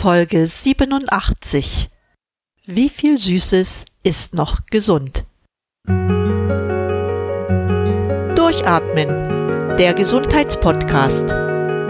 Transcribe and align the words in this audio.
Folge 0.00 0.46
87. 0.46 1.90
Wie 2.66 2.88
viel 2.88 3.18
Süßes 3.18 3.84
ist 4.04 4.32
noch 4.32 4.60
gesund? 4.70 5.24
Durchatmen. 8.36 9.08
Der 9.76 9.94
Gesundheitspodcast. 9.94 11.26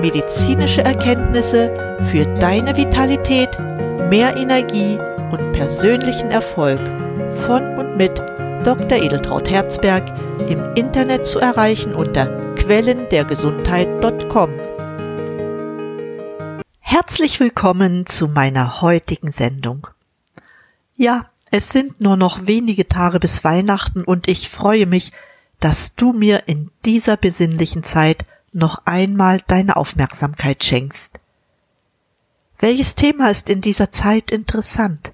Medizinische 0.00 0.82
Erkenntnisse 0.82 1.71
für 2.10 2.24
deine 2.36 2.74
Vitalität, 2.79 3.58
mehr 4.09 4.34
Energie 4.38 4.98
und 5.30 5.52
persönlichen 5.52 6.30
Erfolg. 6.30 6.80
Von 7.45 7.77
und 7.77 7.98
mit 7.98 8.18
Dr. 8.64 9.02
Edeltraut 9.02 9.50
Herzberg 9.50 10.04
im 10.48 10.64
Internet 10.77 11.27
zu 11.27 11.40
erreichen 11.40 11.95
unter 11.95 12.54
quellendergesundheit.com. 12.54 14.68
Herzlich 16.91 17.39
willkommen 17.39 18.07
zu 18.07 18.29
meiner 18.29 18.80
heutigen 18.80 19.30
Sendung. 19.30 19.89
Ja, 20.96 21.29
es 21.50 21.68
sind 21.68 22.00
nur 22.00 22.17
noch 22.17 22.46
wenige 22.46 22.89
Tage 22.89 23.21
bis 23.21 23.45
Weihnachten 23.45 24.04
und 24.04 24.26
ich 24.26 24.49
freue 24.49 24.86
mich, 24.86 25.12
dass 25.61 25.96
du 25.96 26.14
mir 26.14 26.45
in 26.48 26.71
dieser 26.86 27.18
besinnlichen 27.18 27.82
Zeit 27.82 28.25
noch 28.54 28.86
einmal 28.86 29.43
deine 29.48 29.76
Aufmerksamkeit 29.76 30.64
schenkst. 30.64 31.21
Welches 32.59 32.95
Thema 32.95 33.31
ist 33.31 33.50
in 33.50 33.61
dieser 33.61 33.91
Zeit 33.91 34.31
interessant? 34.31 35.12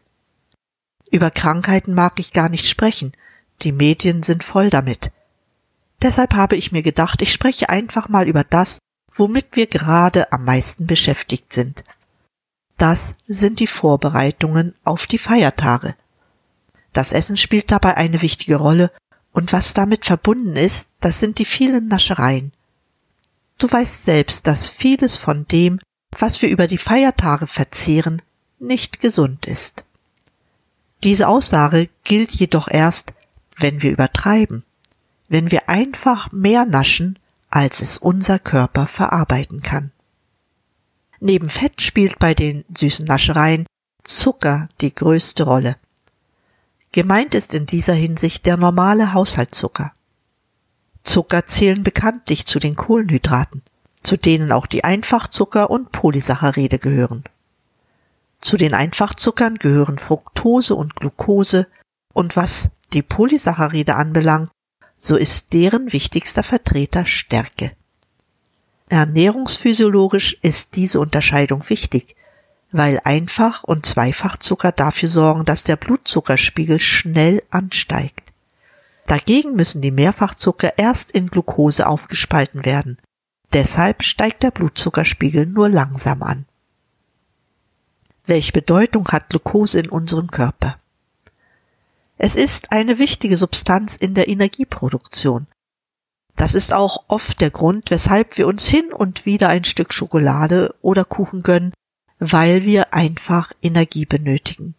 Über 1.11 1.33
Krankheiten 1.33 1.93
mag 1.93 2.21
ich 2.21 2.33
gar 2.33 2.51
nicht 2.51 2.69
sprechen, 2.69 3.15
die 3.63 3.73
Medien 3.73 4.23
sind 4.23 4.45
voll 4.45 4.71
damit. 4.71 5.11
Deshalb 6.03 6.35
habe 6.35 6.55
ich 6.55 6.71
mir 6.71 6.85
gedacht, 6.85 7.21
ich 7.21 7.33
spreche 7.33 7.69
einfach 7.69 8.09
mal 8.09 8.29
über 8.29 8.45
das, 8.45 8.79
womit 9.15 9.49
wir 9.53 9.67
gerade 9.67 10.33
am 10.33 10.45
meisten 10.45 10.87
beschäftigt 10.87 11.53
sind. 11.53 11.85
Das 12.77 13.15
sind 13.29 13.61
die 13.61 13.67
Vorbereitungen 13.67 14.75
auf 14.85 15.07
die 15.07 15.19
Feiertage. 15.19 15.95
Das 16.93 17.13
Essen 17.13 17.37
spielt 17.37 17.71
dabei 17.71 17.97
eine 17.97 18.23
wichtige 18.23 18.57
Rolle 18.57 18.91
und 19.33 19.53
was 19.53 19.75
damit 19.75 20.05
verbunden 20.05 20.57
ist, 20.57 20.91
das 21.01 21.19
sind 21.21 21.39
die 21.39 21.45
vielen 21.45 21.89
Naschereien. 21.89 22.53
Du 23.59 23.71
weißt 23.71 24.05
selbst, 24.05 24.47
dass 24.47 24.69
vieles 24.69 25.17
von 25.17 25.47
dem, 25.49 25.81
was 26.19 26.43
wir 26.43 26.49
über 26.49 26.67
die 26.67 26.79
Feiertage 26.79 27.47
verzehren, 27.47 28.23
nicht 28.59 29.01
gesund 29.01 29.47
ist. 29.47 29.85
Diese 31.03 31.29
Aussage 31.29 31.89
gilt 32.03 32.33
jedoch 32.33 32.69
erst, 32.69 33.13
wenn 33.57 33.83
wir 33.83 33.91
übertreiben, 33.91 34.65
wenn 35.29 35.51
wir 35.51 35.69
einfach 35.69 36.33
mehr 36.33 36.65
naschen, 36.65 37.19
als 37.55 37.83
es 37.83 37.99
unser 37.99 38.41
Körper 38.41 38.89
verarbeiten 38.89 39.63
kann. 39.63 39.93
Neben 41.21 41.49
Fett 41.49 41.81
spielt 41.81 42.19
bei 42.19 42.35
den 42.35 42.65
süßen 42.77 43.07
Naschereien 43.07 43.65
Zucker 44.03 44.69
die 44.81 44.93
größte 44.93 45.45
Rolle. 45.45 45.77
Gemeint 46.91 47.33
ist 47.35 47.55
in 47.55 47.67
dieser 47.67 47.95
Hinsicht 47.95 48.45
der 48.47 48.57
normale 48.57 49.13
Haushaltszucker. 49.13 49.93
Zucker 51.05 51.47
zählen 51.47 51.85
bekanntlich 51.85 52.45
zu 52.45 52.59
den 52.59 52.75
Kohlenhydraten, 52.75 53.63
zu 54.03 54.17
denen 54.17 54.51
auch 54.51 54.67
die 54.67 54.83
Einfachzucker 54.83 55.71
und 55.71 55.93
Polysaccharide 55.93 56.81
gehören. 56.81 57.23
Zu 58.41 58.57
den 58.57 58.75
Einfachzuckern 58.75 59.59
gehören 59.59 59.99
Fructose 59.99 60.75
und 60.75 60.97
Glucose 60.97 61.69
und 62.13 62.35
was 62.35 62.71
die 62.93 63.03
Polysaccharide 63.03 63.95
anbelangt, 63.95 64.51
so 64.99 65.17
ist 65.17 65.53
deren 65.53 65.93
wichtigster 65.93 66.43
Vertreter 66.43 67.07
Stärke. 67.07 67.73
Ernährungsphysiologisch 68.89 70.37
ist 70.43 70.77
diese 70.77 71.01
Unterscheidung 71.01 71.69
wichtig, 71.69 72.17
weil 72.71 73.01
Einfach- 73.05 73.65
und 73.65 73.87
Zweifachzucker 73.87 74.73
dafür 74.73 75.09
sorgen, 75.09 75.45
dass 75.45 75.65
der 75.65 75.77
Blutzuckerspiegel 75.77 76.81
schnell 76.81 77.43
ansteigt. 77.51 78.33
Dagegen 79.07 79.55
müssen 79.55 79.83
die 79.83 79.91
Mehrfachzucker 79.91 80.79
erst 80.79 81.11
in 81.11 81.29
Glucose 81.29 81.87
aufgespalten 81.87 82.65
werden. 82.65 82.99
Deshalb 83.53 84.03
steigt 84.03 84.43
der 84.43 84.51
Blutzuckerspiegel 84.51 85.47
nur 85.47 85.69
langsam 85.69 86.23
an. 86.23 86.47
Welche 88.27 88.53
Bedeutung 88.53 89.07
hat 89.09 89.29
Glucose 89.29 89.79
in 89.79 89.89
unserem 89.89 90.31
Körper? 90.31 90.79
Es 92.17 92.37
ist 92.37 92.73
eine 92.73 92.99
wichtige 92.99 93.37
Substanz 93.37 93.97
in 93.97 94.15
der 94.15 94.29
Energieproduktion. 94.29 95.47
Das 96.37 96.55
ist 96.55 96.73
auch 96.73 97.05
oft 97.09 97.41
der 97.41 97.51
Grund, 97.51 97.91
weshalb 97.91 98.39
wir 98.39 98.47
uns 98.47 98.67
hin 98.67 98.93
und 98.93 99.27
wieder 99.27 99.49
ein 99.49 99.65
Stück 99.65 99.93
Schokolade 99.93 100.75
oder 100.83 101.05
Kuchen 101.05 101.43
gönnen, 101.43 101.73
weil 102.19 102.65
wir 102.65 102.93
einfach 102.93 103.53
Energie 103.63 104.07
benötigen. 104.07 104.75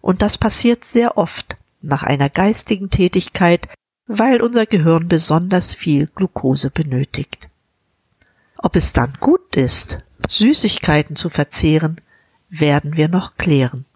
Und 0.00 0.22
das 0.22 0.36
passiert 0.36 0.84
sehr 0.84 1.16
oft 1.16 1.56
nach 1.80 2.02
einer 2.02 2.28
geistigen 2.28 2.90
Tätigkeit, 2.90 3.68
weil 4.06 4.42
unser 4.42 4.66
Gehirn 4.66 5.08
besonders 5.08 5.74
viel 5.74 6.08
Glucose 6.14 6.70
benötigt. 6.70 7.48
Ob 8.58 8.76
es 8.76 8.92
dann 8.92 9.14
gut 9.20 9.56
ist, 9.56 9.98
Süßigkeiten 10.26 11.16
zu 11.16 11.30
verzehren, 11.30 12.00
werden 12.48 12.96
wir 12.96 13.08
noch 13.08 13.36
klären. 13.36 13.86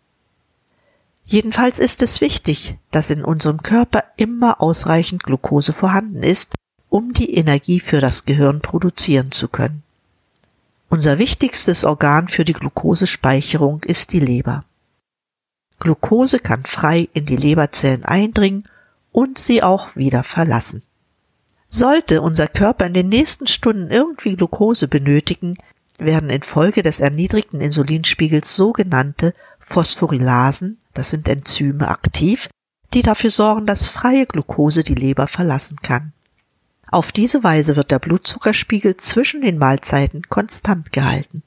Jedenfalls 1.30 1.78
ist 1.78 2.00
es 2.00 2.22
wichtig, 2.22 2.78
dass 2.90 3.10
in 3.10 3.22
unserem 3.22 3.62
Körper 3.62 4.02
immer 4.16 4.62
ausreichend 4.62 5.24
Glucose 5.24 5.74
vorhanden 5.74 6.22
ist, 6.22 6.54
um 6.88 7.12
die 7.12 7.34
Energie 7.34 7.80
für 7.80 8.00
das 8.00 8.24
Gehirn 8.24 8.62
produzieren 8.62 9.30
zu 9.30 9.48
können. 9.48 9.82
Unser 10.88 11.18
wichtigstes 11.18 11.84
Organ 11.84 12.28
für 12.28 12.46
die 12.46 12.54
Glukosespeicherung 12.54 13.82
ist 13.82 14.14
die 14.14 14.20
Leber. 14.20 14.64
Glucose 15.80 16.38
kann 16.38 16.62
frei 16.62 17.10
in 17.12 17.26
die 17.26 17.36
Leberzellen 17.36 18.06
eindringen 18.06 18.64
und 19.12 19.36
sie 19.36 19.62
auch 19.62 19.94
wieder 19.96 20.22
verlassen. 20.22 20.82
Sollte 21.66 22.22
unser 22.22 22.46
Körper 22.46 22.86
in 22.86 22.94
den 22.94 23.10
nächsten 23.10 23.46
Stunden 23.46 23.90
irgendwie 23.90 24.34
Glucose 24.34 24.88
benötigen, 24.88 25.58
werden 25.98 26.30
infolge 26.30 26.80
des 26.82 27.00
erniedrigten 27.00 27.60
Insulinspiegels 27.60 28.56
sogenannte 28.56 29.34
Phosphorylasen, 29.68 30.78
das 30.94 31.10
sind 31.10 31.28
Enzyme, 31.28 31.88
aktiv, 31.88 32.48
die 32.94 33.02
dafür 33.02 33.30
sorgen, 33.30 33.66
dass 33.66 33.88
freie 33.88 34.26
Glucose 34.26 34.82
die 34.82 34.94
Leber 34.94 35.26
verlassen 35.26 35.78
kann. 35.82 36.12
Auf 36.90 37.12
diese 37.12 37.44
Weise 37.44 37.76
wird 37.76 37.90
der 37.90 37.98
Blutzuckerspiegel 37.98 38.96
zwischen 38.96 39.42
den 39.42 39.58
Mahlzeiten 39.58 40.22
konstant 40.22 40.90
gehalten. 40.92 41.42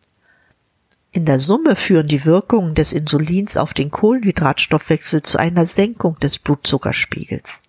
In 1.11 1.25
der 1.25 1.39
Summe 1.39 1.75
führen 1.75 2.07
die 2.07 2.25
Wirkungen 2.25 2.75
des 2.75 2.93
Insulins 2.93 3.57
auf 3.57 3.73
den 3.73 3.89
Kohlenhydratstoffwechsel 3.89 5.23
zu 5.23 5.39
einer 5.39 5.65
Senkung 5.65 6.17
des 6.19 6.37
Blutzuckerspiegels. 6.37 7.61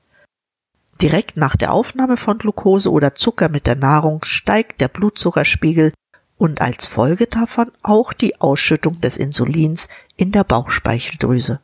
Direkt 1.01 1.37
nach 1.37 1.57
der 1.57 1.73
Aufnahme 1.73 2.17
von 2.17 2.39
Glucose 2.39 2.93
oder 2.93 3.15
Zucker 3.15 3.49
mit 3.49 3.67
der 3.67 3.75
Nahrung 3.75 4.25
steigt 4.25 4.81
der 4.81 4.89
Blutzuckerspiegel 4.89 5.93
und 6.37 6.61
als 6.61 6.87
Folge 6.87 7.27
davon 7.27 7.73
auch 7.83 8.13
die 8.13 8.41
Ausschüttung 8.41 9.01
des 9.01 9.17
Insulins 9.17 9.89
in 10.23 10.31
der 10.31 10.45
Bauchspeicheldrüse. 10.45 11.61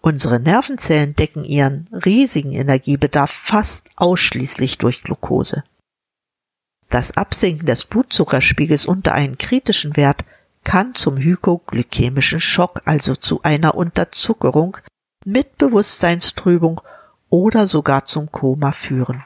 Unsere 0.00 0.38
Nervenzellen 0.38 1.16
decken 1.16 1.44
ihren 1.44 1.88
riesigen 1.90 2.52
Energiebedarf 2.52 3.28
fast 3.28 3.90
ausschließlich 3.96 4.78
durch 4.78 5.02
Glucose. 5.02 5.64
Das 6.88 7.16
Absinken 7.16 7.66
des 7.66 7.86
Blutzuckerspiegels 7.86 8.86
unter 8.86 9.14
einen 9.14 9.36
kritischen 9.36 9.96
Wert 9.96 10.24
kann 10.62 10.94
zum 10.94 11.16
hypoglykämischen 11.16 12.38
Schock, 12.38 12.82
also 12.84 13.16
zu 13.16 13.42
einer 13.42 13.74
Unterzuckerung 13.74 14.76
mit 15.24 15.58
Bewusstseinstrübung 15.58 16.80
oder 17.30 17.66
sogar 17.66 18.04
zum 18.04 18.30
Koma 18.30 18.70
führen. 18.70 19.24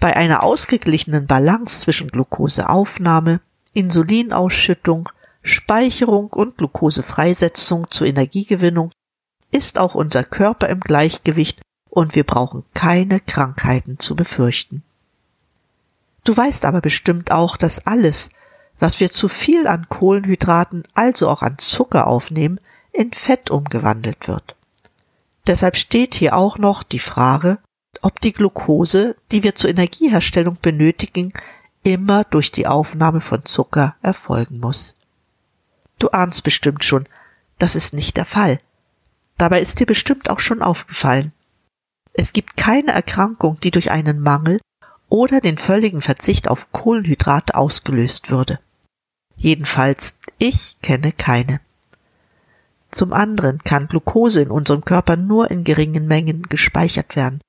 Bei 0.00 0.16
einer 0.16 0.42
ausgeglichenen 0.42 1.28
Balance 1.28 1.82
zwischen 1.82 2.08
Glucoseaufnahme, 2.08 3.40
Insulinausschüttung, 3.74 5.08
Speicherung 5.42 6.28
und 6.28 6.58
Glukosefreisetzung 6.58 7.90
zur 7.90 8.06
Energiegewinnung 8.06 8.92
ist 9.50 9.78
auch 9.78 9.94
unser 9.94 10.22
Körper 10.22 10.68
im 10.68 10.80
Gleichgewicht 10.80 11.60
und 11.88 12.14
wir 12.14 12.24
brauchen 12.24 12.64
keine 12.74 13.20
Krankheiten 13.20 13.98
zu 13.98 14.14
befürchten. 14.14 14.82
Du 16.24 16.36
weißt 16.36 16.64
aber 16.64 16.80
bestimmt 16.80 17.32
auch, 17.32 17.56
dass 17.56 17.86
alles, 17.86 18.30
was 18.78 19.00
wir 19.00 19.10
zu 19.10 19.28
viel 19.28 19.66
an 19.66 19.88
Kohlenhydraten, 19.88 20.84
also 20.94 21.28
auch 21.28 21.42
an 21.42 21.58
Zucker 21.58 22.06
aufnehmen, 22.06 22.60
in 22.92 23.12
Fett 23.12 23.50
umgewandelt 23.50 24.28
wird. 24.28 24.54
Deshalb 25.46 25.76
steht 25.76 26.14
hier 26.14 26.36
auch 26.36 26.58
noch 26.58 26.82
die 26.82 26.98
Frage, 26.98 27.58
ob 28.02 28.20
die 28.20 28.32
Glucose, 28.32 29.16
die 29.32 29.42
wir 29.42 29.54
zur 29.54 29.70
Energieherstellung 29.70 30.58
benötigen, 30.60 31.32
immer 31.82 32.24
durch 32.24 32.52
die 32.52 32.66
Aufnahme 32.66 33.20
von 33.20 33.44
Zucker 33.46 33.96
erfolgen 34.02 34.60
muss. 34.60 34.94
Du 36.00 36.08
ahnst 36.08 36.42
bestimmt 36.42 36.82
schon, 36.82 37.06
das 37.58 37.76
ist 37.76 37.94
nicht 37.94 38.16
der 38.16 38.24
Fall. 38.24 38.58
Dabei 39.36 39.60
ist 39.60 39.78
dir 39.78 39.86
bestimmt 39.86 40.28
auch 40.28 40.40
schon 40.40 40.62
aufgefallen. 40.62 41.32
Es 42.14 42.32
gibt 42.32 42.56
keine 42.56 42.90
Erkrankung, 42.90 43.60
die 43.60 43.70
durch 43.70 43.90
einen 43.92 44.18
Mangel 44.18 44.60
oder 45.08 45.40
den 45.40 45.58
völligen 45.58 46.00
Verzicht 46.00 46.48
auf 46.48 46.72
Kohlenhydrate 46.72 47.54
ausgelöst 47.54 48.30
würde. 48.30 48.58
Jedenfalls, 49.36 50.18
ich 50.38 50.80
kenne 50.82 51.12
keine. 51.12 51.60
Zum 52.90 53.12
anderen 53.12 53.58
kann 53.58 53.86
Glucose 53.86 54.40
in 54.40 54.50
unserem 54.50 54.84
Körper 54.84 55.16
nur 55.16 55.50
in 55.50 55.64
geringen 55.64 56.06
Mengen 56.06 56.42
gespeichert 56.44 57.14
werden, 57.14 57.40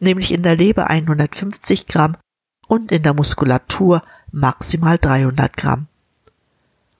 nämlich 0.00 0.32
in 0.32 0.42
der 0.42 0.56
Leber 0.56 0.88
150 0.88 1.86
Gramm 1.86 2.16
und 2.66 2.92
in 2.92 3.02
der 3.02 3.14
Muskulatur 3.14 4.02
maximal 4.30 4.96
300 4.96 5.56
Gramm. 5.56 5.88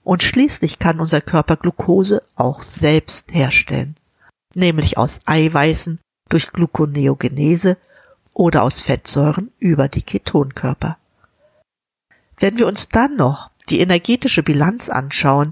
Und 0.07 0.23
schließlich 0.23 0.79
kann 0.79 1.01
unser 1.01 1.19
Körper 1.19 1.57
Glucose 1.57 2.23
auch 2.37 2.61
selbst 2.61 3.33
herstellen, 3.33 3.97
nämlich 4.55 4.97
aus 4.97 5.19
Eiweißen 5.25 5.99
durch 6.29 6.53
Gluconeogenese 6.53 7.75
oder 8.31 8.63
aus 8.63 8.81
Fettsäuren 8.81 9.51
über 9.59 9.89
die 9.89 10.03
Ketonkörper. 10.03 10.97
Wenn 12.37 12.57
wir 12.57 12.67
uns 12.67 12.87
dann 12.87 13.17
noch 13.17 13.51
die 13.69 13.81
energetische 13.81 14.43
Bilanz 14.43 14.87
anschauen, 14.87 15.51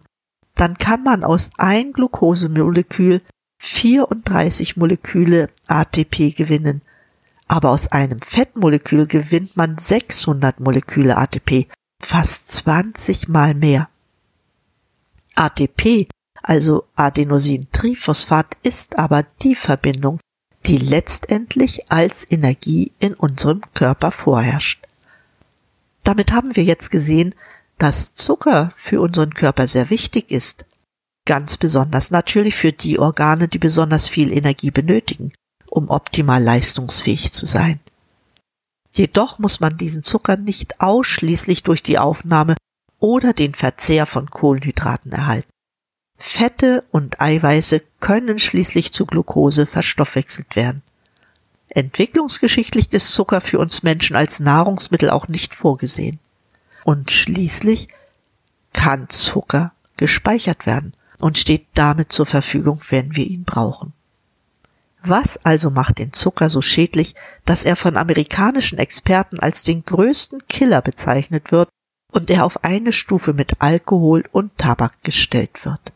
dann 0.53 0.77
kann 0.77 1.03
man 1.03 1.25
aus 1.25 1.49
ein 1.57 1.91
Glukosemolekül 1.91 3.23
34 3.59 4.77
Moleküle 4.77 5.49
ATP 5.67 6.33
gewinnen, 6.33 6.81
aber 7.49 7.71
aus 7.71 7.91
einem 7.91 8.19
Fettmolekül 8.19 9.05
gewinnt 9.05 9.57
man 9.57 9.77
600 9.77 10.61
Moleküle 10.61 11.17
ATP, 11.17 11.67
fast 12.01 12.49
20 12.51 13.27
mal 13.27 13.53
mehr. 13.53 13.89
ATP, 15.35 16.07
also 16.41 16.85
Adenosintriphosphat, 16.95 18.57
ist 18.63 18.97
aber 18.97 19.23
die 19.41 19.55
Verbindung, 19.55 20.19
die 20.65 20.77
letztendlich 20.77 21.91
als 21.91 22.29
Energie 22.29 22.91
in 22.99 23.13
unserem 23.13 23.61
Körper 23.73 24.11
vorherrscht. 24.11 24.85
Damit 26.03 26.31
haben 26.31 26.55
wir 26.55 26.63
jetzt 26.63 26.91
gesehen, 26.91 27.35
dass 27.77 28.13
Zucker 28.13 28.71
für 28.75 29.01
unseren 29.01 29.33
Körper 29.33 29.67
sehr 29.67 29.89
wichtig 29.89 30.31
ist. 30.31 30.65
Ganz 31.25 31.57
besonders 31.57 32.11
natürlich 32.11 32.55
für 32.55 32.71
die 32.71 32.99
Organe, 32.99 33.47
die 33.47 33.57
besonders 33.57 34.07
viel 34.07 34.31
Energie 34.31 34.71
benötigen, 34.71 35.33
um 35.67 35.89
optimal 35.89 36.41
leistungsfähig 36.41 37.31
zu 37.31 37.45
sein. 37.45 37.79
Jedoch 38.93 39.39
muss 39.39 39.59
man 39.59 39.75
diesen 39.77 40.03
Zucker 40.03 40.37
nicht 40.37 40.79
ausschließlich 40.79 41.63
durch 41.63 41.83
die 41.83 41.97
Aufnahme 41.97 42.55
oder 42.99 43.33
den 43.33 43.53
Verzehr 43.53 44.05
von 44.05 44.29
Kohlenhydraten 44.29 45.11
erhalten. 45.11 45.49
Fette 46.17 46.83
und 46.91 47.21
Eiweiße 47.21 47.81
können 47.99 48.39
schließlich 48.39 48.93
zu 48.93 49.05
Glucose 49.05 49.65
verstoffwechselt 49.65 50.55
werden. 50.55 50.81
Entwicklungsgeschichtlich 51.69 52.91
ist 52.93 53.13
Zucker 53.13 53.41
für 53.41 53.59
uns 53.59 53.83
Menschen 53.83 54.15
als 54.15 54.39
Nahrungsmittel 54.39 55.09
auch 55.09 55.27
nicht 55.27 55.55
vorgesehen. 55.55 56.19
Und 56.83 57.11
schließlich 57.11 57.89
kann 58.71 59.09
Zucker 59.09 59.73
gespeichert 59.97 60.65
werden 60.65 60.93
und 61.19 61.37
steht 61.37 61.65
damit 61.73 62.11
zur 62.11 62.25
Verfügung, 62.25 62.79
wenn 62.89 63.15
wir 63.15 63.25
ihn 63.25 63.43
brauchen. 63.43 63.93
Was 65.01 65.43
also 65.45 65.69
macht 65.69 65.99
den 65.99 66.13
Zucker 66.13 66.49
so 66.49 66.61
schädlich, 66.61 67.15
dass 67.45 67.63
er 67.63 67.75
von 67.75 67.95
amerikanischen 67.97 68.79
Experten 68.79 69.39
als 69.39 69.63
den 69.63 69.85
größten 69.85 70.47
Killer 70.47 70.81
bezeichnet 70.81 71.51
wird 71.51 71.69
und 72.15 72.29
er 72.29 72.45
auf 72.45 72.63
eine 72.63 72.93
Stufe 72.93 73.33
mit 73.33 73.61
Alkohol 73.61 74.23
und 74.31 74.57
Tabak 74.57 75.03
gestellt 75.03 75.65
wird? 75.65 75.93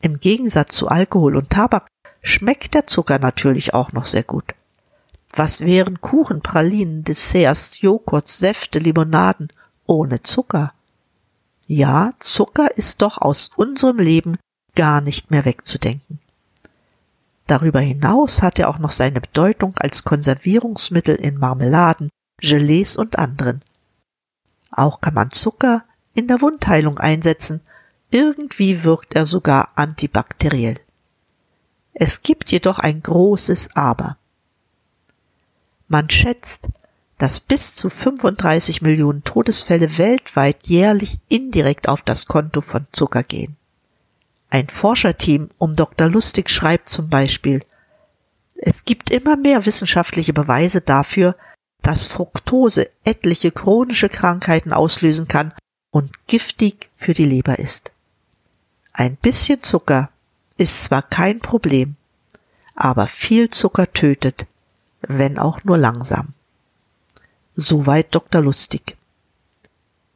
Im 0.00 0.20
Gegensatz 0.20 0.76
zu 0.76 0.88
Alkohol 0.88 1.36
und 1.36 1.50
Tabak 1.50 1.86
schmeckt 2.22 2.74
der 2.74 2.86
Zucker 2.86 3.18
natürlich 3.18 3.74
auch 3.74 3.92
noch 3.92 4.06
sehr 4.06 4.22
gut. 4.22 4.54
Was 5.32 5.60
wären 5.60 6.00
Kuchen, 6.00 6.40
Pralinen, 6.40 7.04
Desserts, 7.04 7.80
Joghurts, 7.80 8.38
Säfte, 8.38 8.78
Limonaden 8.78 9.48
ohne 9.90 10.22
Zucker. 10.22 10.72
Ja, 11.66 12.14
Zucker 12.20 12.76
ist 12.76 13.02
doch 13.02 13.18
aus 13.18 13.50
unserem 13.56 13.98
Leben 13.98 14.38
gar 14.76 15.00
nicht 15.00 15.32
mehr 15.32 15.44
wegzudenken. 15.44 16.20
Darüber 17.48 17.80
hinaus 17.80 18.40
hat 18.40 18.60
er 18.60 18.68
auch 18.68 18.78
noch 18.78 18.92
seine 18.92 19.20
Bedeutung 19.20 19.76
als 19.76 20.04
Konservierungsmittel 20.04 21.16
in 21.16 21.38
Marmeladen, 21.38 22.08
Gelees 22.40 22.96
und 22.96 23.18
anderen. 23.18 23.62
Auch 24.70 25.00
kann 25.00 25.14
man 25.14 25.30
Zucker 25.30 25.84
in 26.14 26.28
der 26.28 26.40
Wundheilung 26.40 26.98
einsetzen, 26.98 27.60
irgendwie 28.10 28.84
wirkt 28.84 29.14
er 29.14 29.26
sogar 29.26 29.70
antibakteriell. 29.76 30.80
Es 31.92 32.22
gibt 32.22 32.50
jedoch 32.50 32.78
ein 32.78 33.02
großes 33.02 33.76
Aber. 33.76 34.16
Man 35.88 36.08
schätzt, 36.08 36.68
dass 37.18 37.40
bis 37.40 37.74
zu 37.74 37.90
35 37.90 38.80
Millionen 38.80 39.24
Todesfälle 39.24 39.98
weltweit 39.98 40.66
jährlich 40.66 41.18
indirekt 41.28 41.88
auf 41.88 42.02
das 42.02 42.26
Konto 42.26 42.60
von 42.60 42.86
Zucker 42.92 43.22
gehen. 43.22 43.56
Ein 44.48 44.68
Forscherteam 44.68 45.50
um 45.58 45.76
Dr. 45.76 46.08
Lustig 46.08 46.48
schreibt 46.48 46.88
zum 46.88 47.08
Beispiel, 47.10 47.64
es 48.56 48.84
gibt 48.84 49.10
immer 49.10 49.36
mehr 49.36 49.64
wissenschaftliche 49.66 50.32
Beweise 50.32 50.80
dafür, 50.80 51.36
dass 51.82 52.06
Fructose 52.06 52.90
etliche 53.04 53.50
chronische 53.50 54.08
Krankheiten 54.08 54.72
auslösen 54.72 55.28
kann 55.28 55.52
und 55.90 56.10
giftig 56.26 56.90
für 56.96 57.14
die 57.14 57.24
Leber 57.24 57.58
ist. 57.58 57.92
Ein 58.92 59.16
bisschen 59.16 59.62
Zucker 59.62 60.10
ist 60.56 60.84
zwar 60.84 61.02
kein 61.02 61.40
Problem, 61.40 61.96
aber 62.74 63.06
viel 63.06 63.50
Zucker 63.50 63.92
tötet, 63.92 64.46
wenn 65.00 65.38
auch 65.38 65.64
nur 65.64 65.78
langsam. 65.78 66.34
Soweit 67.56 68.14
Dr. 68.14 68.42
Lustig. 68.42 68.96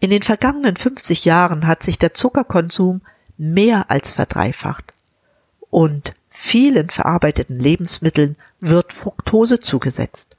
In 0.00 0.10
den 0.10 0.22
vergangenen 0.22 0.76
50 0.76 1.24
Jahren 1.24 1.66
hat 1.66 1.82
sich 1.82 1.98
der 1.98 2.14
Zuckerkonsum 2.14 3.00
mehr 3.36 3.90
als 3.90 4.12
verdreifacht 4.12 4.92
und 5.70 6.14
vielen 6.30 6.90
verarbeiteten 6.90 7.58
Lebensmitteln 7.58 8.36
wird 8.60 8.92
Fructose 8.92 9.60
zugesetzt. 9.60 10.36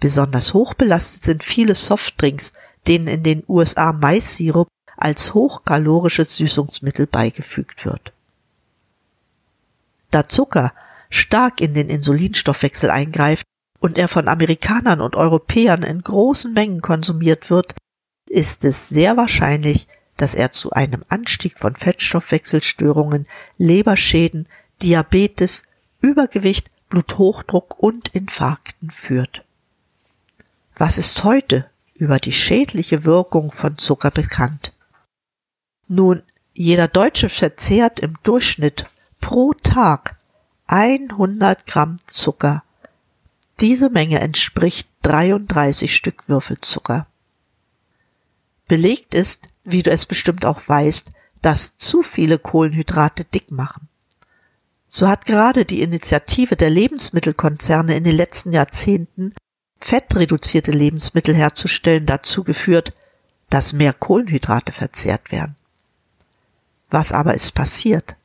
Besonders 0.00 0.54
hochbelastet 0.54 1.22
sind 1.22 1.44
viele 1.44 1.74
Softdrinks, 1.74 2.54
denen 2.86 3.06
in 3.06 3.22
den 3.22 3.44
USA 3.46 3.92
Maissirup 3.92 4.68
als 4.96 5.34
hochkalorisches 5.34 6.36
Süßungsmittel 6.36 7.06
beigefügt 7.06 7.84
wird. 7.84 8.12
Da 10.10 10.28
Zucker 10.28 10.72
stark 11.10 11.60
in 11.60 11.74
den 11.74 11.88
Insulinstoffwechsel 11.88 12.90
eingreift, 12.90 13.44
und 13.80 13.96
er 13.96 14.08
von 14.08 14.28
Amerikanern 14.28 15.00
und 15.00 15.16
Europäern 15.16 15.82
in 15.82 16.02
großen 16.02 16.52
Mengen 16.52 16.82
konsumiert 16.82 17.48
wird, 17.48 17.74
ist 18.28 18.64
es 18.66 18.90
sehr 18.90 19.16
wahrscheinlich, 19.16 19.88
dass 20.18 20.34
er 20.34 20.50
zu 20.50 20.70
einem 20.72 21.02
Anstieg 21.08 21.58
von 21.58 21.74
Fettstoffwechselstörungen, 21.74 23.26
Leberschäden, 23.56 24.46
Diabetes, 24.82 25.62
Übergewicht, 26.02 26.70
Bluthochdruck 26.90 27.78
und 27.78 28.10
Infarkten 28.10 28.90
führt. 28.90 29.44
Was 30.80 30.96
ist 30.96 31.24
heute 31.24 31.68
über 31.92 32.18
die 32.18 32.32
schädliche 32.32 33.04
Wirkung 33.04 33.50
von 33.50 33.76
Zucker 33.76 34.10
bekannt? 34.10 34.72
Nun, 35.88 36.22
jeder 36.54 36.88
Deutsche 36.88 37.28
verzehrt 37.28 38.00
im 38.00 38.16
Durchschnitt 38.22 38.86
pro 39.20 39.52
Tag 39.52 40.16
100 40.68 41.66
Gramm 41.66 41.98
Zucker 42.06 42.62
diese 43.60 43.90
Menge 43.90 44.20
entspricht 44.20 44.88
33 45.02 45.94
Stück 45.94 46.30
Würfelzucker. 46.30 47.06
Belegt 48.66 49.12
ist, 49.12 49.48
wie 49.64 49.82
du 49.82 49.90
es 49.90 50.06
bestimmt 50.06 50.46
auch 50.46 50.66
weißt, 50.66 51.12
dass 51.42 51.76
zu 51.76 52.02
viele 52.02 52.38
Kohlenhydrate 52.38 53.26
dick 53.26 53.50
machen. 53.50 53.90
So 54.88 55.08
hat 55.08 55.26
gerade 55.26 55.66
die 55.66 55.82
Initiative 55.82 56.56
der 56.56 56.70
Lebensmittelkonzerne 56.70 57.94
in 57.94 58.04
den 58.04 58.16
letzten 58.16 58.54
Jahrzehnten, 58.54 59.34
fettreduzierte 59.80 60.70
Lebensmittel 60.70 61.34
herzustellen, 61.34 62.06
dazu 62.06 62.44
geführt, 62.44 62.92
dass 63.48 63.72
mehr 63.72 63.92
Kohlenhydrate 63.92 64.72
verzehrt 64.72 65.32
werden. 65.32 65.56
Was 66.90 67.12
aber 67.12 67.34
ist 67.34 67.52
passiert? 67.52 68.16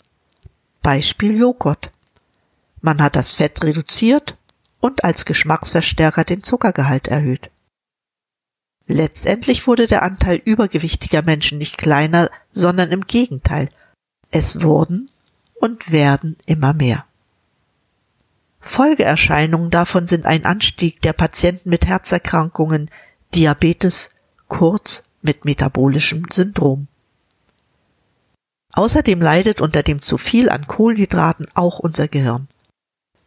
Beispiel 0.82 1.38
Joghurt. 1.38 1.92
Man 2.82 3.02
hat 3.02 3.16
das 3.16 3.36
Fett 3.36 3.64
reduziert 3.64 4.38
und 4.80 5.04
als 5.04 5.26
Geschmacksverstärker 5.26 6.24
den 6.24 6.44
Zuckergehalt 6.44 7.08
erhöht. 7.08 7.50
Letztendlich 8.88 9.66
wurde 9.66 9.88
der 9.88 10.04
Anteil 10.04 10.40
übergewichtiger 10.46 11.24
Menschen 11.24 11.58
nicht 11.58 11.78
kleiner, 11.78 12.30
sondern 12.52 12.92
im 12.92 13.08
Gegenteil. 13.08 13.70
Es 14.30 14.62
wurden 14.62 15.10
und 15.56 15.92
werden 15.92 16.38
immer 16.46 16.74
mehr. 16.74 17.06
Folgeerscheinungen 18.66 19.70
davon 19.70 20.08
sind 20.08 20.26
ein 20.26 20.44
Anstieg 20.44 21.00
der 21.02 21.14
Patienten 21.14 21.70
mit 21.70 21.86
Herzerkrankungen, 21.86 22.90
Diabetes, 23.36 24.10
kurz 24.48 25.04
mit 25.22 25.46
metabolischem 25.46 26.26
Syndrom. 26.32 26.88
Außerdem 28.74 29.22
leidet 29.22 29.62
unter 29.62 29.84
dem 29.84 30.02
zu 30.02 30.18
viel 30.18 30.50
an 30.50 30.66
Kohlenhydraten 30.68 31.48
auch 31.54 31.80
unser 31.80 32.08
Gehirn. 32.08 32.48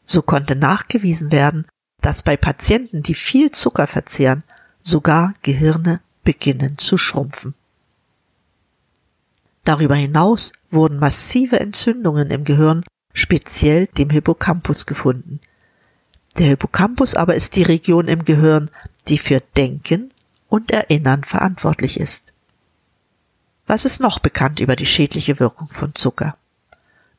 So 0.05 0.23
konnte 0.23 0.57
nachgewiesen 0.57 1.31
werden, 1.31 1.67
dass 2.03 2.25
bei 2.25 2.37
Patienten, 2.37 3.03
die 3.03 3.15
viel 3.15 3.53
Zucker 3.53 3.87
verzehren, 3.87 4.43
sogar 4.83 5.35
Gehirne 5.43 6.01
beginnen 6.25 6.79
zu 6.79 6.99
schrumpfen. 6.99 7.55
Darüber 9.65 9.95
hinaus 9.95 10.53
wurden 10.71 10.99
massive 10.99 11.61
Entzündungen 11.61 12.31
im 12.31 12.45
Gehirn, 12.45 12.85
speziell 13.19 13.87
dem 13.87 14.11
Hippocampus, 14.11 14.87
gefunden. 14.87 15.41
Der 16.39 16.47
Hippocampus 16.47 17.15
aber 17.15 17.35
ist 17.35 17.57
die 17.57 17.63
Region 17.63 18.09
im 18.09 18.25
Gehirn, 18.25 18.71
die 19.09 19.19
für 19.19 19.43
Denken 19.57 20.13
und 20.49 20.71
Erinnern 20.71 21.25
verantwortlich 21.25 21.99
ist. 21.99 22.33
Was 23.67 23.85
ist 23.85 24.01
noch 24.01 24.19
bekannt 24.19 24.61
über 24.61 24.77
die 24.77 24.87
schädliche 24.87 25.41
Wirkung 25.41 25.69
von 25.69 25.95
Zucker? 25.95 26.37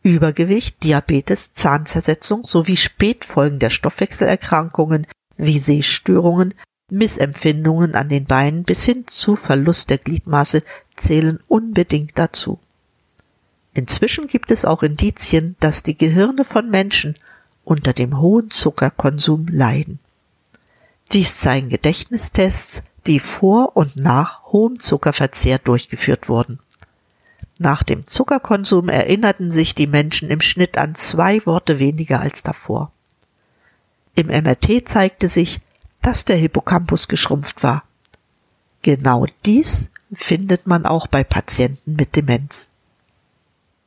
Übergewicht, 0.02 0.84
Diabetes, 0.84 1.52
Zahnzersetzung 1.52 2.46
sowie 2.46 2.78
Spätfolgen 2.78 3.60
der 3.60 3.70
Stoffwechselerkrankungen 3.70 5.06
wie 5.38 5.60
Sehstörungen, 5.60 6.54
Missempfindungen 6.90 7.96
an 7.96 8.10
den 8.10 8.26
Beinen 8.26 8.64
bis 8.64 8.84
hin 8.84 9.06
zu 9.08 9.36
Verlust 9.36 9.90
der 9.90 9.98
Gliedmaße 10.00 10.64
zählen 10.96 11.40
unbedingt 11.48 12.18
dazu. 12.18 12.60
Inzwischen 13.74 14.28
gibt 14.28 14.52
es 14.52 14.66
auch 14.66 14.84
Indizien, 14.84 15.56
dass 15.60 15.84
die 15.84 15.98
Gehirne 15.98 16.44
von 16.44 16.70
Menschen 16.70 17.16
unter 17.64 17.94
dem 17.94 18.20
hohen 18.20 18.50
Zuckerkonsum 18.50 19.48
leiden. 19.48 20.00
Dies 21.12 21.36
zeigen 21.36 21.70
Gedächtnistests, 21.70 22.84
die 23.06 23.20
vor 23.20 23.76
und 23.76 23.96
nach 23.96 24.44
hohem 24.46 24.80
Zuckerverzehr 24.80 25.60
durchgeführt 25.60 26.30
wurden. 26.30 26.60
Nach 27.58 27.84
dem 27.84 28.06
Zuckerkonsum 28.06 28.90
erinnerten 28.90 29.52
sich 29.52 29.76
die 29.76 29.88
Menschen 29.88 30.30
im 30.30 30.42
Schnitt 30.42 30.78
an 30.78 30.96
zwei 30.96 31.46
Worte 31.46 31.78
weniger 31.80 32.22
als 32.22 32.42
davor. 32.42 32.92
Im 34.16 34.28
MRT 34.28 34.88
zeigte 34.88 35.28
sich, 35.28 35.60
dass 36.02 36.26
der 36.26 36.38
Hippocampus 36.38 37.08
geschrumpft 37.08 37.64
war. 37.64 37.84
Genau 38.82 39.26
dies 39.46 39.90
findet 40.14 40.68
man 40.68 40.86
auch 40.86 41.08
bei 41.08 41.24
Patienten 41.24 41.96
mit 41.96 42.16
Demenz. 42.16 42.70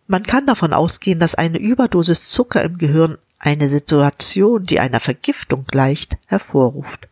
Man 0.06 0.22
kann 0.24 0.46
davon 0.46 0.72
ausgehen, 0.72 1.18
dass 1.18 1.34
eine 1.34 1.58
Überdosis 1.58 2.28
Zucker 2.28 2.62
im 2.62 2.78
Gehirn 2.78 3.18
eine 3.38 3.68
Situation, 3.68 4.64
die 4.64 4.80
einer 4.80 5.00
Vergiftung 5.00 5.64
gleicht, 5.66 6.16
hervorruft. 6.26 7.08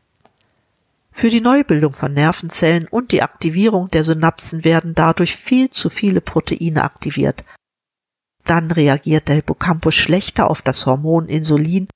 Für 1.12 1.28
die 1.28 1.40
Neubildung 1.40 1.92
von 1.92 2.12
Nervenzellen 2.12 2.86
und 2.88 3.12
die 3.12 3.22
Aktivierung 3.22 3.90
der 3.90 4.04
Synapsen 4.04 4.64
werden 4.64 4.94
dadurch 4.94 5.36
viel 5.36 5.70
zu 5.70 5.90
viele 5.90 6.20
Proteine 6.20 6.84
aktiviert. 6.84 7.44
Dann 8.44 8.70
reagiert 8.70 9.28
der 9.28 9.36
Hippocampus 9.36 9.94
schlechter 9.94 10.48
auf 10.48 10.62
das 10.62 10.86
Hormon 10.86 11.28
Insulin, 11.28 11.88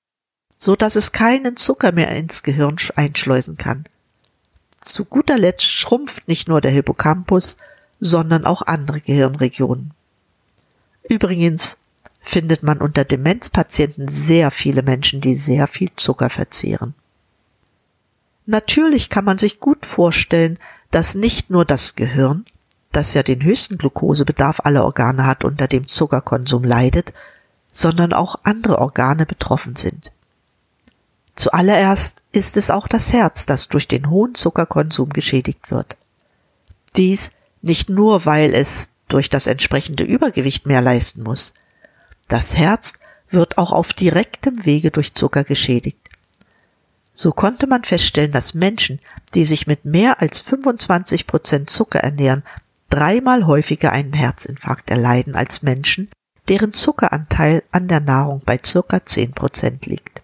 so 0.58 0.76
dass 0.76 0.96
es 0.96 1.12
keinen 1.12 1.56
Zucker 1.56 1.92
mehr 1.92 2.10
ins 2.10 2.42
Gehirn 2.42 2.76
einschleusen 2.96 3.56
kann. 3.56 3.84
Zu 4.80 5.04
guter 5.04 5.38
Letzt 5.38 5.64
schrumpft 5.64 6.28
nicht 6.28 6.48
nur 6.48 6.60
der 6.60 6.70
Hippocampus, 6.70 7.56
sondern 8.00 8.44
auch 8.44 8.62
andere 8.62 9.00
Gehirnregionen. 9.00 9.92
Übrigens 11.08 11.78
findet 12.20 12.62
man 12.62 12.78
unter 12.78 13.04
Demenzpatienten 13.04 14.08
sehr 14.08 14.50
viele 14.50 14.82
Menschen, 14.82 15.20
die 15.20 15.36
sehr 15.36 15.66
viel 15.66 15.90
Zucker 15.96 16.30
verzehren. 16.30 16.94
Natürlich 18.46 19.10
kann 19.10 19.24
man 19.24 19.38
sich 19.38 19.60
gut 19.60 19.86
vorstellen, 19.86 20.58
dass 20.90 21.14
nicht 21.14 21.50
nur 21.50 21.64
das 21.64 21.94
Gehirn, 21.94 22.44
das 22.92 23.14
ja 23.14 23.22
den 23.22 23.42
höchsten 23.42 23.78
Glukosebedarf 23.78 24.60
aller 24.64 24.84
Organe 24.84 25.26
hat, 25.26 25.44
unter 25.44 25.66
dem 25.66 25.86
Zuckerkonsum 25.86 26.64
leidet, 26.64 27.12
sondern 27.72 28.12
auch 28.12 28.36
andere 28.44 28.78
Organe 28.78 29.26
betroffen 29.26 29.76
sind. 29.76 30.12
Zuallererst 31.34 32.22
ist 32.32 32.56
es 32.56 32.70
auch 32.70 32.86
das 32.86 33.12
Herz, 33.12 33.46
das 33.46 33.68
durch 33.68 33.88
den 33.88 34.08
hohen 34.08 34.34
Zuckerkonsum 34.34 35.10
geschädigt 35.10 35.70
wird. 35.70 35.96
Dies 36.96 37.32
nicht 37.60 37.88
nur, 37.88 38.24
weil 38.24 38.54
es 38.54 38.90
durch 39.14 39.30
das 39.30 39.46
entsprechende 39.46 40.02
Übergewicht 40.02 40.66
mehr 40.66 40.80
leisten 40.80 41.22
muss. 41.22 41.54
Das 42.26 42.56
Herz 42.56 42.94
wird 43.30 43.58
auch 43.58 43.70
auf 43.70 43.92
direktem 43.92 44.66
Wege 44.66 44.90
durch 44.90 45.14
Zucker 45.14 45.44
geschädigt. 45.44 46.10
So 47.14 47.30
konnte 47.30 47.68
man 47.68 47.84
feststellen, 47.84 48.32
dass 48.32 48.54
Menschen, 48.54 48.98
die 49.34 49.44
sich 49.44 49.68
mit 49.68 49.84
mehr 49.84 50.20
als 50.20 50.40
25 50.40 51.28
Prozent 51.28 51.70
Zucker 51.70 52.00
ernähren, 52.00 52.42
dreimal 52.90 53.46
häufiger 53.46 53.92
einen 53.92 54.14
Herzinfarkt 54.14 54.90
erleiden 54.90 55.36
als 55.36 55.62
Menschen, 55.62 56.10
deren 56.48 56.72
Zuckeranteil 56.72 57.62
an 57.70 57.86
der 57.86 58.00
Nahrung 58.00 58.42
bei 58.44 58.58
circa 58.66 59.06
10 59.06 59.30
Prozent 59.30 59.86
liegt. 59.86 60.22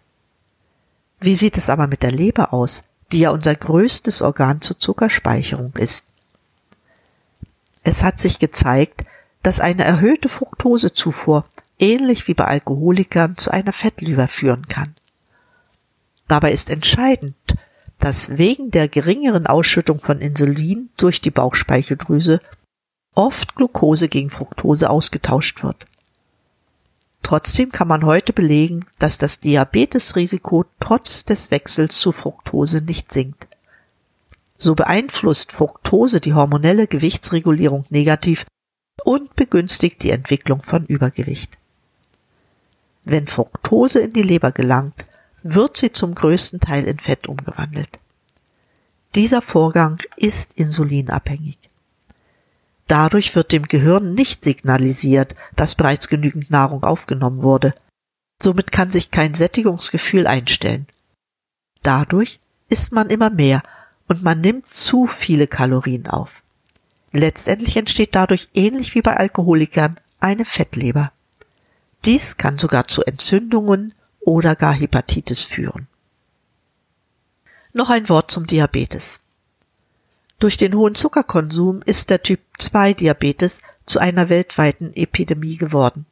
Wie 1.20 1.36
sieht 1.36 1.56
es 1.56 1.70
aber 1.70 1.86
mit 1.86 2.02
der 2.02 2.10
Leber 2.10 2.52
aus, 2.52 2.82
die 3.12 3.20
ja 3.20 3.30
unser 3.30 3.54
größtes 3.54 4.20
Organ 4.20 4.60
zur 4.62 4.80
Zuckerspeicherung 4.80 5.74
ist? 5.76 6.06
Es 7.82 8.02
hat 8.02 8.18
sich 8.18 8.38
gezeigt, 8.38 9.04
dass 9.42 9.60
eine 9.60 9.84
erhöhte 9.84 10.28
Fructosezufuhr 10.28 11.44
ähnlich 11.78 12.28
wie 12.28 12.34
bei 12.34 12.44
Alkoholikern 12.44 13.36
zu 13.36 13.50
einer 13.50 13.72
Fettleber 13.72 14.28
führen 14.28 14.68
kann. 14.68 14.94
Dabei 16.28 16.52
ist 16.52 16.70
entscheidend, 16.70 17.34
dass 17.98 18.38
wegen 18.38 18.70
der 18.70 18.88
geringeren 18.88 19.46
Ausschüttung 19.46 19.98
von 19.98 20.20
Insulin 20.20 20.90
durch 20.96 21.20
die 21.20 21.30
Bauchspeicheldrüse 21.30 22.40
oft 23.14 23.56
Glucose 23.56 24.08
gegen 24.08 24.30
Fructose 24.30 24.88
ausgetauscht 24.88 25.62
wird. 25.62 25.86
Trotzdem 27.22 27.70
kann 27.70 27.88
man 27.88 28.04
heute 28.04 28.32
belegen, 28.32 28.86
dass 28.98 29.18
das 29.18 29.40
Diabetesrisiko 29.40 30.64
trotz 30.80 31.24
des 31.24 31.50
Wechsels 31.50 31.98
zu 31.98 32.12
Fructose 32.12 32.80
nicht 32.82 33.12
sinkt. 33.12 33.46
So 34.62 34.74
beeinflusst 34.74 35.52
Fructose 35.52 36.20
die 36.20 36.34
hormonelle 36.34 36.86
Gewichtsregulierung 36.86 37.86
negativ 37.88 38.44
und 39.04 39.34
begünstigt 39.34 40.02
die 40.02 40.10
Entwicklung 40.10 40.62
von 40.62 40.84
Übergewicht. 40.84 41.56
Wenn 43.04 43.26
Fructose 43.26 44.00
in 44.00 44.12
die 44.12 44.22
Leber 44.22 44.52
gelangt, 44.52 45.06
wird 45.42 45.78
sie 45.78 45.92
zum 45.92 46.14
größten 46.14 46.60
Teil 46.60 46.84
in 46.84 46.98
Fett 46.98 47.26
umgewandelt. 47.26 47.98
Dieser 49.14 49.40
Vorgang 49.40 49.98
ist 50.16 50.52
insulinabhängig. 50.52 51.58
Dadurch 52.86 53.34
wird 53.34 53.52
dem 53.52 53.66
Gehirn 53.66 54.12
nicht 54.12 54.44
signalisiert, 54.44 55.34
dass 55.56 55.74
bereits 55.74 56.08
genügend 56.08 56.50
Nahrung 56.50 56.82
aufgenommen 56.82 57.42
wurde. 57.42 57.74
Somit 58.42 58.72
kann 58.72 58.90
sich 58.90 59.10
kein 59.10 59.32
Sättigungsgefühl 59.32 60.26
einstellen. 60.26 60.86
Dadurch 61.82 62.40
isst 62.68 62.92
man 62.92 63.08
immer 63.08 63.30
mehr 63.30 63.62
und 64.10 64.24
man 64.24 64.40
nimmt 64.40 64.66
zu 64.66 65.06
viele 65.06 65.46
Kalorien 65.46 66.08
auf. 66.08 66.42
Letztendlich 67.12 67.76
entsteht 67.76 68.16
dadurch 68.16 68.48
ähnlich 68.54 68.96
wie 68.96 69.02
bei 69.02 69.16
Alkoholikern 69.16 70.00
eine 70.18 70.44
Fettleber. 70.44 71.12
Dies 72.04 72.36
kann 72.36 72.58
sogar 72.58 72.88
zu 72.88 73.04
Entzündungen, 73.04 73.94
oder 74.20 74.54
gar 74.56 74.74
Hepatitis 74.74 75.44
führen. 75.44 75.86
Noch 77.72 77.88
ein 77.88 78.08
Wort 78.08 78.30
zum 78.30 78.46
Diabetes. 78.46 79.20
Durch 80.38 80.56
den 80.56 80.74
hohen 80.74 80.94
Zuckerkonsum 80.94 81.80
ist 81.82 82.10
der 82.10 82.22
Typ 82.22 82.40
2 82.58 82.94
Diabetes 82.94 83.62
zu 83.86 83.98
einer 83.98 84.28
weltweiten 84.28 84.92
Epidemie 84.94 85.56
geworden. 85.56 86.04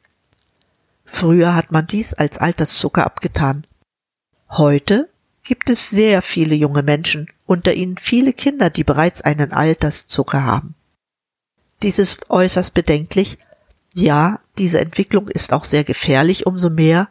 Früher 1.05 1.53
hat 1.53 1.71
man 1.71 1.85
dies 1.85 2.13
als 2.13 2.37
Alterszucker 2.37 3.05
abgetan. 3.05 3.67
Heute 4.49 5.09
gibt 5.49 5.71
es 5.71 5.89
sehr 5.89 6.21
viele 6.21 6.53
junge 6.53 6.83
Menschen, 6.83 7.27
unter 7.47 7.73
ihnen 7.73 7.97
viele 7.97 8.33
Kinder, 8.33 8.69
die 8.69 8.83
bereits 8.83 9.23
einen 9.23 9.51
Alterszucker 9.51 10.43
haben. 10.43 10.75
Dies 11.81 11.97
ist 11.97 12.29
äußerst 12.29 12.75
bedenklich. 12.75 13.39
Ja, 13.95 14.41
diese 14.59 14.79
Entwicklung 14.79 15.27
ist 15.27 15.51
auch 15.51 15.63
sehr 15.63 15.83
gefährlich, 15.83 16.45
umso 16.45 16.69
mehr, 16.69 17.09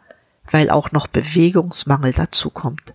weil 0.49 0.69
auch 0.69 0.93
noch 0.93 1.07
Bewegungsmangel 1.07 2.13
dazukommt. 2.13 2.93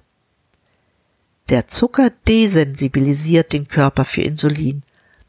Der 1.50 1.66
Zucker 1.66 2.10
desensibilisiert 2.26 3.52
den 3.52 3.68
Körper 3.68 4.06
für 4.06 4.22
Insulin. 4.22 4.82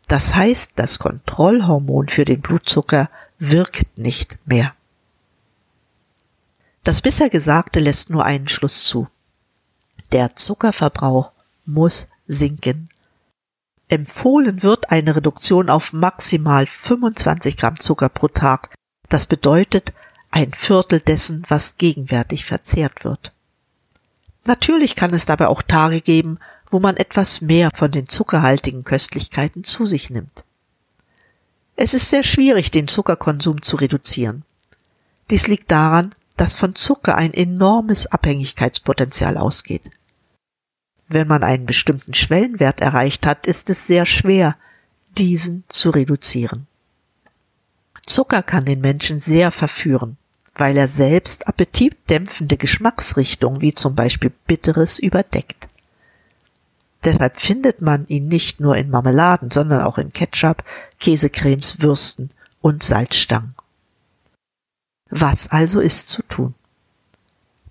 Das 0.07 0.33
heißt, 0.33 0.71
das 0.77 0.97
Kontrollhormon 0.97 2.07
für 2.07 2.23
den 2.23 2.39
Blutzucker 2.39 3.09
wirkt 3.37 3.97
nicht 3.97 4.37
mehr. 4.45 4.73
Das 6.85 7.01
bisher 7.01 7.29
Gesagte 7.29 7.81
lässt 7.81 8.11
nur 8.11 8.23
einen 8.23 8.47
Schluss 8.47 8.85
zu. 8.85 9.09
Der 10.11 10.35
Zuckerverbrauch 10.35 11.31
muss 11.65 12.07
sinken. 12.27 12.89
Empfohlen 13.87 14.63
wird 14.63 14.91
eine 14.91 15.15
Reduktion 15.15 15.69
auf 15.69 15.93
maximal 15.93 16.65
25 16.65 17.57
Gramm 17.57 17.79
Zucker 17.79 18.09
pro 18.09 18.27
Tag. 18.27 18.73
Das 19.09 19.27
bedeutet 19.27 19.93
ein 20.31 20.51
Viertel 20.51 20.99
dessen, 20.99 21.43
was 21.47 21.77
gegenwärtig 21.77 22.45
verzehrt 22.45 23.03
wird. 23.03 23.31
Natürlich 24.45 24.95
kann 24.95 25.13
es 25.13 25.25
dabei 25.25 25.47
auch 25.47 25.61
Tage 25.61 26.01
geben, 26.01 26.39
wo 26.69 26.79
man 26.79 26.97
etwas 26.97 27.41
mehr 27.41 27.69
von 27.73 27.91
den 27.91 28.09
zuckerhaltigen 28.09 28.83
Köstlichkeiten 28.83 29.63
zu 29.63 29.85
sich 29.85 30.09
nimmt. 30.09 30.43
Es 31.75 31.93
ist 31.93 32.09
sehr 32.09 32.23
schwierig, 32.23 32.71
den 32.71 32.87
Zuckerkonsum 32.87 33.61
zu 33.61 33.75
reduzieren. 33.75 34.43
Dies 35.29 35.47
liegt 35.47 35.71
daran, 35.71 36.15
dass 36.37 36.53
von 36.53 36.75
Zucker 36.75 37.15
ein 37.15 37.33
enormes 37.33 38.07
Abhängigkeitspotenzial 38.07 39.37
ausgeht. 39.37 39.89
Wenn 41.07 41.27
man 41.27 41.43
einen 41.43 41.65
bestimmten 41.65 42.13
Schwellenwert 42.13 42.81
erreicht 42.81 43.25
hat, 43.25 43.47
ist 43.47 43.69
es 43.69 43.87
sehr 43.87 44.05
schwer, 44.05 44.55
diesen 45.17 45.63
zu 45.69 45.91
reduzieren. 45.91 46.67
Zucker 48.05 48.43
kann 48.43 48.65
den 48.65 48.81
Menschen 48.81 49.19
sehr 49.19 49.51
verführen, 49.51 50.17
weil 50.55 50.77
er 50.77 50.87
selbst 50.87 51.47
appetitdämpfende 51.47 52.57
Geschmacksrichtungen 52.57 53.61
wie 53.61 53.73
zum 53.73 53.95
Beispiel 53.95 54.31
Bitteres 54.47 54.99
überdeckt. 54.99 55.67
Deshalb 57.03 57.39
findet 57.39 57.81
man 57.81 58.07
ihn 58.07 58.27
nicht 58.27 58.59
nur 58.59 58.75
in 58.75 58.89
Marmeladen, 58.89 59.51
sondern 59.51 59.83
auch 59.83 59.97
in 59.97 60.11
Ketchup, 60.11 60.63
Käsecremes, 60.99 61.81
Würsten 61.81 62.31
und 62.61 62.83
Salzstangen. 62.83 63.54
Was 65.17 65.47
also 65.47 65.79
ist 65.79 66.09
zu 66.09 66.23
tun? 66.23 66.55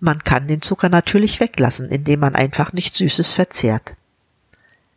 Man 0.00 0.24
kann 0.24 0.48
den 0.48 0.62
Zucker 0.62 0.88
natürlich 0.88 1.40
weglassen, 1.40 1.90
indem 1.90 2.20
man 2.20 2.34
einfach 2.34 2.72
nicht 2.72 2.94
Süßes 2.94 3.34
verzehrt. 3.34 3.96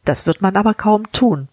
Das 0.06 0.26
wird 0.26 0.42
man 0.42 0.56
aber 0.56 0.74
kaum 0.74 1.12
tun. 1.12 1.50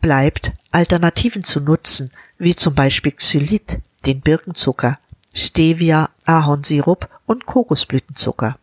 Bleibt, 0.00 0.52
Alternativen 0.70 1.42
zu 1.42 1.58
nutzen, 1.58 2.08
wie 2.38 2.54
zum 2.54 2.76
Beispiel 2.76 3.10
Xylit, 3.10 3.80
den 4.06 4.20
Birkenzucker, 4.20 5.00
Stevia, 5.34 6.10
Ahornsirup 6.24 7.08
und 7.26 7.46
Kokosblütenzucker. 7.46 8.56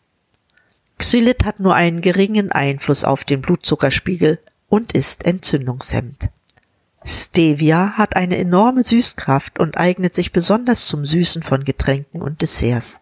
Xylit 0.98 1.44
hat 1.44 1.60
nur 1.60 1.76
einen 1.76 2.00
geringen 2.00 2.54
Einfluss 2.54 3.04
auf 3.04 3.26
den 3.26 3.42
Blutzuckerspiegel 3.42 4.40
und 4.70 4.94
ist 4.94 5.26
entzündungshemmend. 5.26 6.30
Stevia 7.04 7.94
hat 7.98 8.16
eine 8.16 8.38
enorme 8.38 8.84
Süßkraft 8.84 9.60
und 9.60 9.78
eignet 9.78 10.14
sich 10.14 10.32
besonders 10.32 10.88
zum 10.88 11.06
Süßen 11.06 11.44
von 11.44 11.64
Getränken 11.64 12.22
und 12.22 12.42
Desserts. 12.42 13.00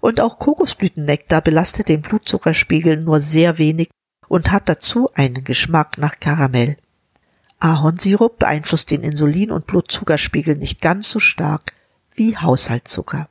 Und 0.00 0.20
auch 0.20 0.38
Kokosblütennektar 0.38 1.42
belastet 1.42 1.88
den 1.88 2.02
Blutzuckerspiegel 2.02 2.98
nur 2.98 3.20
sehr 3.20 3.58
wenig 3.58 3.90
und 4.28 4.52
hat 4.52 4.68
dazu 4.68 5.10
einen 5.14 5.44
Geschmack 5.44 5.98
nach 5.98 6.20
Karamell. 6.20 6.76
Ahornsirup 7.58 8.38
beeinflusst 8.38 8.90
den 8.90 9.02
Insulin- 9.02 9.50
und 9.50 9.66
Blutzuckerspiegel 9.66 10.56
nicht 10.56 10.80
ganz 10.80 11.10
so 11.10 11.20
stark 11.20 11.74
wie 12.14 12.36
Haushaltszucker. 12.36 13.28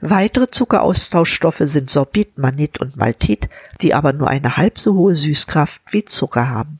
Weitere 0.00 0.48
Zuckeraustauschstoffe 0.48 1.62
sind 1.64 1.90
Sorbit, 1.90 2.38
Manit 2.38 2.80
und 2.80 2.96
Maltit, 2.96 3.48
die 3.80 3.94
aber 3.94 4.12
nur 4.12 4.28
eine 4.28 4.56
halb 4.56 4.78
so 4.78 4.94
hohe 4.94 5.16
Süßkraft 5.16 5.82
wie 5.90 6.04
Zucker 6.04 6.48
haben. 6.48 6.78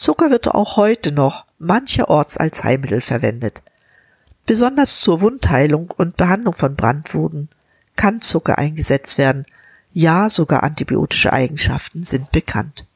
Zucker 0.00 0.30
wird 0.30 0.48
auch 0.48 0.78
heute 0.78 1.12
noch 1.12 1.44
mancherorts 1.58 2.38
als 2.38 2.64
Heilmittel 2.64 3.02
verwendet. 3.02 3.60
Besonders 4.46 5.02
zur 5.02 5.20
Wundheilung 5.20 5.90
und 5.90 6.16
Behandlung 6.16 6.54
von 6.54 6.74
Brandwunden 6.74 7.50
kann 7.96 8.22
Zucker 8.22 8.56
eingesetzt 8.56 9.18
werden, 9.18 9.44
ja 9.92 10.30
sogar 10.30 10.62
antibiotische 10.62 11.34
Eigenschaften 11.34 12.02
sind 12.02 12.32
bekannt. 12.32 12.86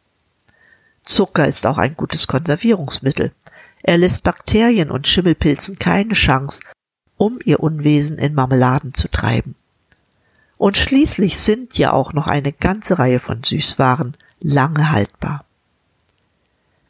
Zucker 1.03 1.47
ist 1.47 1.67
auch 1.67 1.77
ein 1.77 1.95
gutes 1.95 2.27
Konservierungsmittel. 2.27 3.33
Er 3.83 3.99
lässt 3.99 4.23
Bakterien 4.23 4.91
und 4.91 5.07
Schimmelpilzen 5.07 5.79
keine 5.79 6.15
Chance, 6.15 6.63
um 7.19 7.39
ihr 7.45 7.61
Unwesen 7.61 8.17
in 8.17 8.33
Marmeladen 8.33 8.95
zu 8.95 9.09
treiben. 9.09 9.57
Und 10.57 10.79
schließlich 10.79 11.39
sind 11.39 11.77
ja 11.77 11.93
auch 11.93 12.15
noch 12.15 12.29
eine 12.29 12.55
ganze 12.55 12.99
Reihe 12.99 13.21
von 13.21 13.45
Süßwaren 13.45 14.17
lange 14.41 14.91
haltbar. 14.91 15.44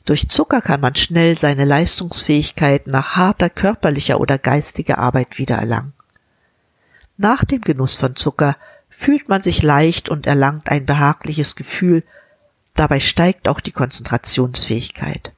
Durch 0.04 0.28
Zucker 0.28 0.60
kann 0.60 0.80
man 0.80 0.94
schnell 0.94 1.38
seine 1.38 1.64
Leistungsfähigkeit 1.64 2.86
nach 2.86 3.16
harter 3.16 3.48
körperlicher 3.48 4.20
oder 4.20 4.38
geistiger 4.38 4.98
Arbeit 4.98 5.38
wiedererlangen. 5.38 5.94
Nach 7.16 7.44
dem 7.44 7.62
Genuss 7.62 7.96
von 7.96 8.16
Zucker 8.16 8.56
fühlt 8.90 9.28
man 9.28 9.42
sich 9.42 9.62
leicht 9.62 10.08
und 10.08 10.26
erlangt 10.26 10.68
ein 10.68 10.84
behagliches 10.84 11.56
Gefühl, 11.56 12.02
dabei 12.74 13.00
steigt 13.00 13.48
auch 13.48 13.60
die 13.60 13.72
Konzentrationsfähigkeit. 13.72 15.32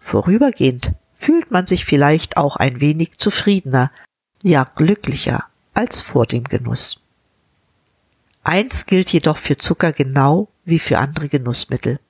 Vorübergehend 0.00 0.92
fühlt 1.14 1.52
man 1.52 1.66
sich 1.66 1.84
vielleicht 1.84 2.36
auch 2.36 2.56
ein 2.56 2.80
wenig 2.80 3.18
zufriedener, 3.18 3.92
ja 4.42 4.64
glücklicher 4.64 5.46
als 5.74 6.02
vor 6.02 6.26
dem 6.26 6.44
Genuss. 6.44 6.98
Eins 8.42 8.86
gilt 8.86 9.12
jedoch 9.12 9.36
für 9.36 9.56
Zucker 9.56 9.92
genau 9.92 10.48
wie 10.64 10.80
für 10.80 10.98
andere 10.98 11.28
Genussmittel. 11.28 12.00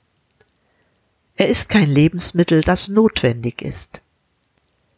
Er 1.37 1.49
ist 1.49 1.69
kein 1.69 1.89
Lebensmittel, 1.89 2.61
das 2.61 2.89
notwendig 2.89 3.63
ist. 3.63 4.01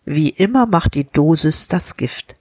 Wie 0.04 0.30
immer 0.30 0.66
macht 0.66 0.94
die 0.94 1.04
Dosis 1.04 1.68
das 1.68 1.96
Gift. 1.96 2.36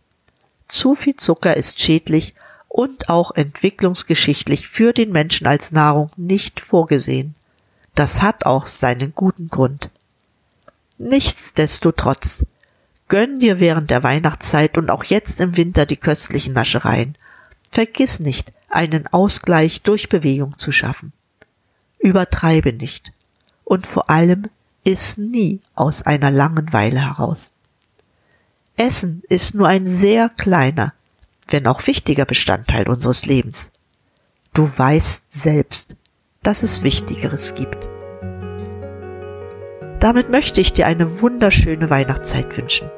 Zu 0.67 0.95
viel 0.95 1.15
Zucker 1.15 1.55
ist 1.55 1.79
schädlich 1.79 2.33
und 2.67 3.09
auch 3.09 3.31
entwicklungsgeschichtlich 3.31 4.67
für 4.67 4.93
den 4.93 5.11
Menschen 5.11 5.47
als 5.47 5.71
Nahrung 5.71 6.09
nicht 6.17 6.59
vorgesehen. 6.59 7.35
Das 7.95 8.21
hat 8.21 8.45
auch 8.45 8.65
seinen 8.65 9.13
guten 9.13 9.49
Grund. 9.49 9.91
Nichtsdestotrotz, 10.97 12.45
gönn 13.07 13.39
dir 13.39 13.59
während 13.59 13.91
der 13.91 14.01
Weihnachtszeit 14.01 14.77
und 14.77 14.89
auch 14.89 15.03
jetzt 15.03 15.39
im 15.39 15.55
Winter 15.55 15.85
die 15.85 15.97
köstlichen 15.97 16.53
Naschereien. 16.53 17.15
Vergiss 17.69 18.19
nicht, 18.19 18.51
einen 18.69 19.07
Ausgleich 19.07 19.83
durch 19.83 20.09
Bewegung 20.09 20.57
zu 20.57 20.71
schaffen. 20.71 21.13
Übertreibe 21.99 22.73
nicht. 22.73 23.11
Und 23.63 23.87
vor 23.87 24.09
allem 24.09 24.49
iss 24.83 25.17
nie 25.17 25.61
aus 25.75 26.03
einer 26.03 26.31
Langenweile 26.31 26.99
heraus. 26.99 27.53
Essen 28.75 29.23
ist 29.29 29.55
nur 29.55 29.67
ein 29.67 29.87
sehr 29.87 30.29
kleiner, 30.29 30.93
wenn 31.47 31.67
auch 31.67 31.85
wichtiger 31.85 32.25
Bestandteil 32.25 32.89
unseres 32.89 33.25
Lebens. 33.25 33.71
Du 34.53 34.69
weißt 34.75 35.25
selbst, 35.29 35.95
dass 36.41 36.63
es 36.63 36.83
Wichtigeres 36.83 37.55
gibt. 37.55 37.87
Damit 39.99 40.29
möchte 40.29 40.59
ich 40.59 40.73
dir 40.73 40.85
eine 40.87 41.21
wunderschöne 41.21 41.89
Weihnachtszeit 41.89 42.57
wünschen. 42.57 42.89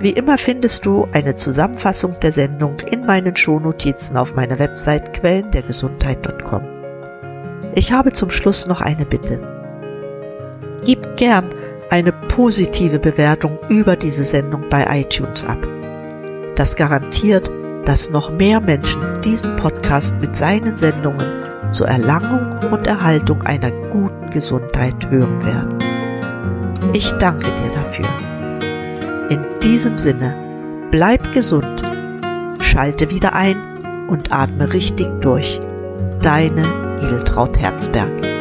Wie 0.00 0.10
immer 0.10 0.38
findest 0.38 0.86
du 0.86 1.06
eine 1.12 1.34
Zusammenfassung 1.34 2.18
der 2.20 2.32
Sendung 2.32 2.78
in 2.80 3.04
meinen 3.06 3.36
Shownotizen 3.36 4.16
auf 4.16 4.34
meiner 4.34 4.58
Website 4.58 5.12
quellendergesundheit.com. 5.12 6.62
Ich 7.74 7.92
habe 7.92 8.12
zum 8.12 8.30
Schluss 8.30 8.66
noch 8.66 8.80
eine 8.80 9.06
Bitte. 9.06 9.53
Gib 10.84 11.16
gern 11.16 11.46
eine 11.90 12.12
positive 12.12 12.98
Bewertung 12.98 13.58
über 13.68 13.96
diese 13.96 14.24
Sendung 14.24 14.64
bei 14.68 14.84
iTunes 15.00 15.44
ab. 15.44 15.58
Das 16.56 16.76
garantiert, 16.76 17.50
dass 17.84 18.10
noch 18.10 18.30
mehr 18.32 18.60
Menschen 18.60 19.00
diesen 19.22 19.56
Podcast 19.56 20.16
mit 20.20 20.36
seinen 20.36 20.76
Sendungen 20.76 21.26
zur 21.70 21.88
Erlangung 21.88 22.70
und 22.70 22.86
Erhaltung 22.86 23.42
einer 23.42 23.70
guten 23.90 24.30
Gesundheit 24.30 25.10
hören 25.10 25.44
werden. 25.44 25.78
Ich 26.92 27.10
danke 27.12 27.46
dir 27.46 27.70
dafür. 27.72 28.06
In 29.30 29.44
diesem 29.62 29.98
Sinne, 29.98 30.36
bleib 30.90 31.32
gesund, 31.32 31.82
schalte 32.60 33.10
wieder 33.10 33.34
ein 33.34 33.56
und 34.08 34.32
atme 34.32 34.72
richtig 34.72 35.08
durch. 35.20 35.60
Deine 36.20 36.62
Edeltraut 37.02 37.58
Herzberg. 37.58 38.33